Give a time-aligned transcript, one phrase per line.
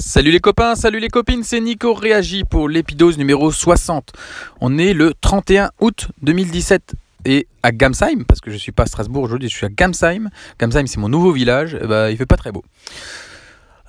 [0.00, 4.14] Salut les copains, salut les copines, c'est Nico Réagi pour l'épidose numéro 60.
[4.62, 6.94] On est le 31 août 2017
[7.26, 10.30] et à Gamsheim, parce que je suis pas à Strasbourg aujourd'hui, je suis à Gamsheim.
[10.58, 12.64] Gamsheim c'est mon nouveau village, et bah, il fait pas très beau.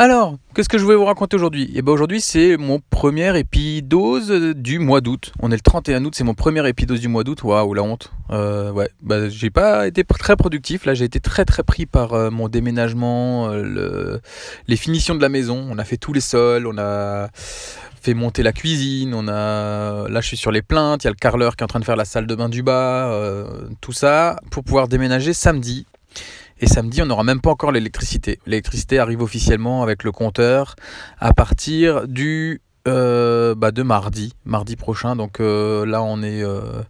[0.00, 1.72] Alors, qu'est-ce que je voulais vous raconter aujourd'hui?
[1.74, 5.32] Eh ben aujourd'hui, c'est mon premier épidose du mois d'août.
[5.40, 7.42] On est le 31 août, c'est mon premier épidose du mois d'août.
[7.42, 8.12] Waouh, la honte.
[8.30, 10.84] Euh, ouais, bah, j'ai pas été très productif.
[10.84, 14.18] Là, j'ai été très très pris par euh, mon déménagement, euh,
[14.68, 15.66] les finitions de la maison.
[15.68, 17.28] On a fait tous les sols, on a
[18.00, 21.10] fait monter la cuisine, on a là je suis sur les plaintes, il y a
[21.10, 23.12] le carreleur qui est en train de faire la salle de bain du bas,
[23.80, 25.86] tout ça pour pouvoir déménager samedi.
[26.60, 28.40] Et samedi, on n'aura même pas encore l'électricité.
[28.46, 30.74] L'électricité arrive officiellement avec le compteur
[31.18, 35.14] à partir du euh, bah de mardi, mardi prochain.
[35.14, 36.82] Donc euh, là, on est, euh,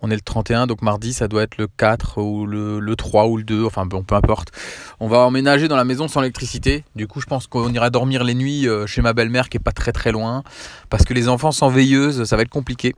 [0.00, 3.26] on est le 31, donc mardi, ça doit être le 4 ou le, le, 3
[3.28, 4.50] ou le 2, enfin bon, peu importe.
[4.98, 6.84] On va emménager dans la maison sans électricité.
[6.96, 9.72] Du coup, je pense qu'on ira dormir les nuits chez ma belle-mère qui est pas
[9.72, 10.42] très très loin,
[10.90, 12.94] parce que les enfants sans veilleuse, ça va être compliqué.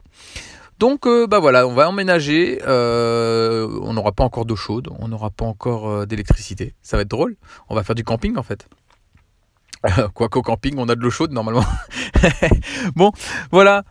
[0.78, 2.60] Donc euh, bah voilà, on va emménager.
[2.66, 6.74] Euh, on n'aura pas encore d'eau chaude, on n'aura pas encore euh, d'électricité.
[6.82, 7.36] Ça va être drôle.
[7.68, 8.68] On va faire du camping en fait.
[10.14, 11.64] Quoi qu'au camping, on a de l'eau chaude normalement.
[12.96, 13.12] bon,
[13.52, 13.84] voilà.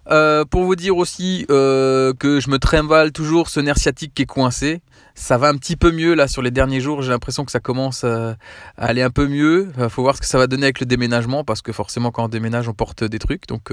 [0.50, 4.82] pour vous dire aussi que je me trimballe toujours ce nerf sciatique qui est coincé.
[5.16, 7.02] Ça va un petit peu mieux là sur les derniers jours.
[7.02, 8.36] J'ai l'impression que ça commence à
[8.78, 9.72] aller un peu mieux.
[9.80, 12.26] Il faut voir ce que ça va donner avec le déménagement parce que forcément quand
[12.26, 13.48] on déménage on porte des trucs.
[13.48, 13.72] Donc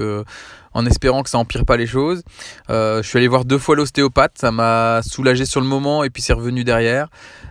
[0.73, 2.23] en espérant que ça empire pas les choses.
[2.69, 6.09] Euh, je suis allé voir deux fois l'ostéopathe, ça m'a soulagé sur le moment et
[6.09, 7.07] puis c'est revenu derrière.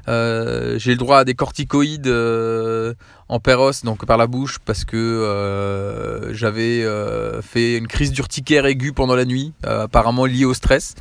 [0.09, 2.95] Euh, j'ai le droit à des corticoïdes euh,
[3.29, 6.85] en péros, donc par la bouche, parce que j'avais
[7.43, 10.95] fait une crise d'urticaire aiguë pendant la nuit, apparemment liée au stress.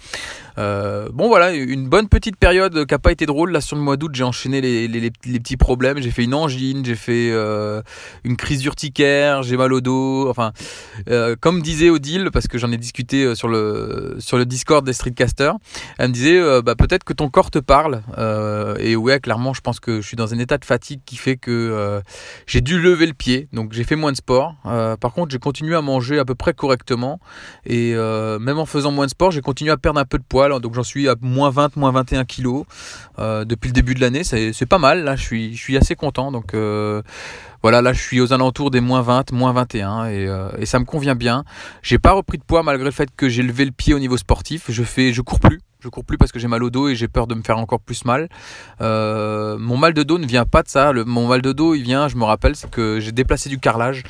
[0.58, 3.52] Bon voilà, une bonne petite période qui n'a pas été drôle.
[3.52, 6.02] Là sur le mois d'août, j'ai enchaîné les, petits problèmes.
[6.02, 7.32] J'ai fait une angine, j'ai fait
[8.24, 10.30] une crise d'urticaire, j'ai mal au dos.
[10.30, 10.52] Enfin,
[11.40, 14.94] comme disait Odile, parce que j'en ai discuté euh, sur le, sur le Discord des
[14.94, 15.56] Streetcasters.
[15.98, 18.02] Elle me disait euh, bah, peut-être que ton corps te parle.
[18.18, 21.18] Euh, et ouais, clairement, je pense que je suis dans un état de fatigue qui
[21.18, 22.02] fait que
[22.46, 23.48] j'ai dû lever le pied.
[23.54, 24.56] Donc j'ai fait moins de sport.
[24.64, 27.20] par contre, j'ai continué à manger à peu près correctement.
[27.66, 30.41] Et même en faisant moins de sport, j'ai continué à perdre un peu de poids.
[30.50, 32.66] Donc j'en suis à moins 20, moins 21 kilos
[33.18, 34.24] depuis le début de l'année.
[34.24, 35.14] C'est pas mal.
[35.18, 36.32] Je suis, assez content.
[36.32, 36.54] Donc
[37.64, 40.80] voilà, là je suis aux alentours des moins 20, moins 21 et, euh, et ça
[40.80, 41.44] me convient bien.
[41.84, 44.18] J'ai pas repris de poids malgré le fait que j'ai levé le pied au niveau
[44.18, 44.66] sportif.
[44.70, 45.62] Je fais, je cours plus.
[45.84, 47.58] Je cours plus parce que j'ai mal au dos et j'ai peur de me faire
[47.58, 48.30] encore plus mal.
[48.82, 50.94] Euh, mon mal de dos ne vient pas de ça.
[50.94, 54.04] Mon mal de dos, il vient, je me rappelle, c'est que j'ai déplacé du carrelage.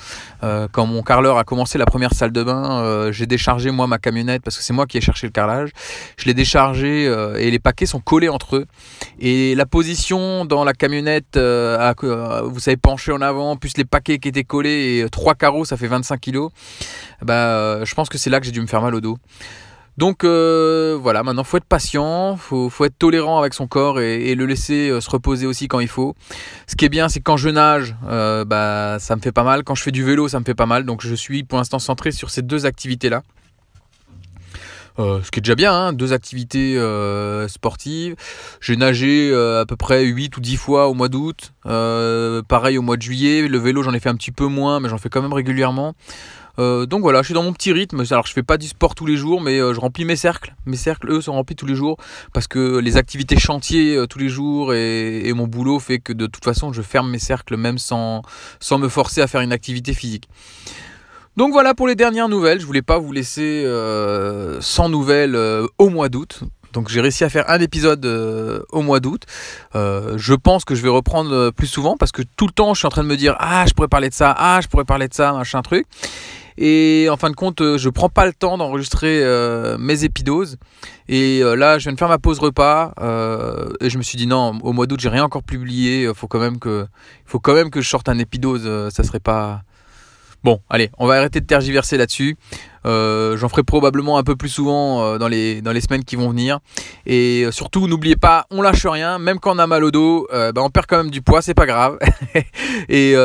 [0.43, 3.87] Euh, quand mon carreleur a commencé la première salle de bain, euh, j'ai déchargé moi
[3.87, 5.69] ma camionnette parce que c'est moi qui ai cherché le carrelage.
[6.17, 7.05] Je l'ai déchargé
[7.37, 8.65] et les paquets sont collés entre eux.
[9.21, 14.27] Et la position dans la camionnette, vous savez, penché en avant, plus les paquets qui
[14.27, 16.51] étaient collés et trois carreaux, ça fait 25 kilos.
[17.21, 19.17] Bah, je pense que c'est là que j'ai dû me faire mal au dos.
[19.97, 24.33] Donc euh, voilà, maintenant faut être patient, faut, faut être tolérant avec son corps et,
[24.35, 26.15] le laisser euh, se reposer aussi quand il faut.
[26.67, 29.63] Ce qui est bien, c'est quand je nage, euh, bah ça me fait pas mal.
[29.63, 30.85] Quand je fais du vélo, ça me fait pas mal.
[30.85, 33.21] Donc je suis pour l'instant centré sur ces deux activités-là.
[34.97, 36.77] ce qui est déjà bien, hein, deux activités
[37.49, 38.15] sportives.
[38.61, 41.51] J'ai nagé à peu près 8 ou 10 fois au mois d'août.
[41.63, 43.45] pareil au mois de juillet.
[43.45, 45.95] Le vélo, j'en ai fait un petit peu moins, mais j'en fais quand même régulièrement.
[46.61, 48.03] Euh, donc voilà, je suis dans mon petit rythme.
[48.11, 50.53] Alors je fais pas du sport tous les jours, mais euh, je remplis mes cercles.
[50.65, 51.97] Mes cercles, eux, sont remplis tous les jours
[52.33, 56.27] parce que les activités chantiers euh, tous les jours et, mon boulot fait que de
[56.27, 58.21] toute façon, je ferme mes cercles même sans,
[58.59, 60.29] sans me forcer à faire une activité physique.
[61.37, 62.59] Donc voilà pour les dernières nouvelles.
[62.59, 63.65] Je voulais pas vous laisser
[64.59, 65.37] sans nouvelles
[65.77, 66.41] au mois d'août.
[66.73, 69.23] Donc j'ai réussi à faire un épisode au mois d'août.
[69.73, 72.87] je pense que je vais reprendre plus souvent parce que tout le temps je suis
[72.87, 75.07] en train de me dire ah je pourrais parler de ça, ah je pourrais parler
[75.07, 75.87] de ça, machin truc.
[76.57, 80.57] Et en fin de compte, euh, je prends pas le temps d'enregistrer euh, mes épidoses.
[81.07, 82.93] Et euh, là, je viens de faire ma pause repas.
[83.79, 86.07] et je me suis dit non, au mois d'août, j'ai rien encore publié.
[86.07, 86.27] Faut
[87.25, 88.89] faut quand même que je sorte un épidose.
[88.91, 89.61] ça serait pas.
[90.43, 92.35] Bon, allez, on va arrêter de tergiverser là-dessus.
[92.83, 96.59] Euh, j'en ferai probablement un peu plus souvent euh, dans, les, semaines qui vont venir.
[97.05, 99.19] Et euh, surtout, n'oubliez pas, on lâche rien.
[99.19, 101.53] Même quand on a mal au dos, bah, on perd quand même du poids, c'est
[101.53, 101.99] pas grave.
[102.89, 103.15] et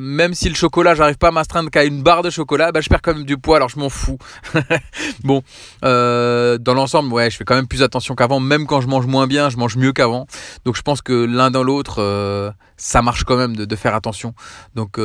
[0.00, 2.88] même si le chocolat, j'arrive pas à m'astreindre qu'à une barre de chocolat, bah, je
[2.88, 4.18] perds quand même du poids, alors je m'en fous.
[5.22, 5.42] bon,
[5.82, 8.40] dans l'ensemble, ouais, je fais quand même plus attention qu'avant.
[8.40, 10.26] Même quand je mange moins bien, je mange mieux qu'avant.
[10.64, 14.34] Donc je pense que l'un dans l'autre, ça marche quand même de faire attention.
[14.74, 14.98] Donc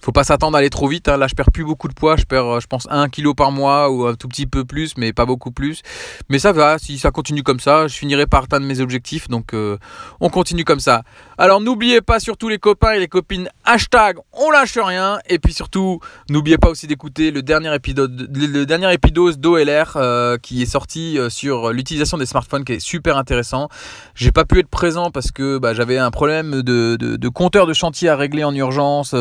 [0.00, 1.08] faut pas s'attendre à aller trop vite.
[1.08, 1.16] Hein.
[1.16, 2.16] Là, je perds plus beaucoup de poids.
[2.16, 4.96] Je perds, euh, je pense, 1 kg par mois ou un tout petit peu plus,
[4.96, 5.82] mais pas beaucoup plus.
[6.28, 6.78] Mais ça va.
[6.78, 9.28] Si ça continue comme ça, je finirai par atteindre mes objectifs.
[9.28, 9.78] Donc, euh,
[10.20, 11.02] on continue comme ça.
[11.38, 15.18] Alors, n'oubliez pas, surtout les copains et les copines Hashtag on lâche rien.
[15.28, 16.00] Et puis surtout,
[16.30, 21.18] n'oubliez pas aussi d'écouter le dernier épisode, le dernier épisode d'OLR euh, qui est sorti
[21.28, 23.68] sur l'utilisation des smartphones qui est super intéressant.
[24.14, 28.08] J'ai pas pu être présent parce que bah, j'avais un problème de, compteur de chantier
[28.08, 29.14] à régler en urgence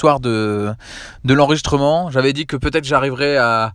[0.00, 0.72] soir de,
[1.24, 2.10] de l'enregistrement.
[2.10, 3.74] J'avais dit que peut-être j'arriverais à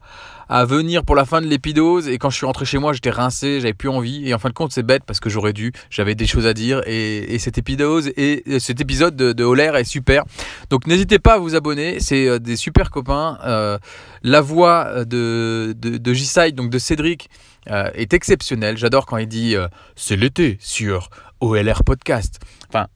[0.49, 3.09] à venir pour la fin de l'épidose et quand je suis rentré chez moi j'étais
[3.09, 5.71] rincé, j'avais plus envie et en fin de compte c'est bête parce que j'aurais dû,
[5.89, 9.83] j'avais des choses à dire et, et cette épidose et, cet épisode de, de est
[9.85, 10.23] super.
[10.69, 13.37] Donc n'hésitez pas à vous abonner, c'est euh, des super copains.
[13.45, 13.77] Euh,
[14.23, 17.29] la voix de, de, de G-Side, donc de Cédric,
[17.69, 18.77] euh, est exceptionnelle.
[18.77, 19.55] J'adore quand il dit
[19.95, 22.39] c'est l'été sur OLR Podcast.
[22.69, 22.87] Enfin,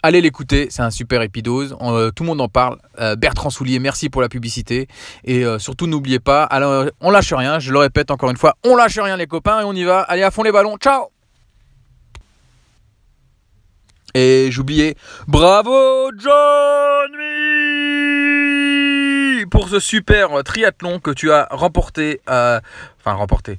[0.00, 2.78] Allez l'écouter, c'est un super épidose, euh, tout le monde en parle.
[3.00, 4.86] Euh, Bertrand Soulier, merci pour la publicité.
[5.24, 8.54] Et euh, surtout, n'oubliez pas, alors, on lâche rien, je le répète encore une fois,
[8.64, 10.02] on lâche rien les copains et on y va.
[10.02, 11.08] Allez à fond les ballons, ciao
[14.14, 14.94] Et j'oubliais,
[15.26, 17.10] bravo John
[19.50, 23.58] pour ce super triathlon que tu as remporté, enfin remporté,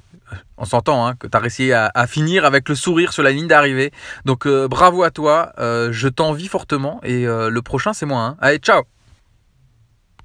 [0.56, 3.46] on s'entend, hein, que tu as réussi à, finir avec le sourire sur la ligne
[3.46, 3.92] d'arrivée.
[4.24, 8.20] Donc euh, bravo à toi, euh, je t'envie fortement et euh, le prochain c'est moi.
[8.20, 8.36] Hein.
[8.40, 8.82] Allez, ciao